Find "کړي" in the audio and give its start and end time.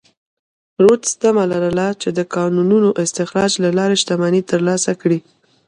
5.01-5.19